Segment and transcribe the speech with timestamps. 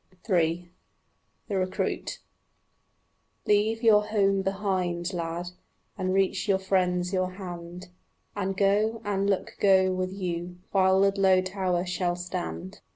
[0.27, 0.67] III
[1.47, 2.17] THE RECRUIT
[3.45, 5.51] Leave your home behind, lad,
[5.95, 7.89] And reach your friends your hand,
[8.35, 12.81] And go, and luck go with you While Ludlow tower shall stand.